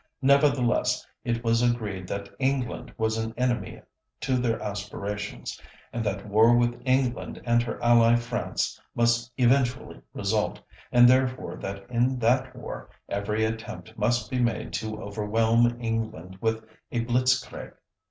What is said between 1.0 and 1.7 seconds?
it was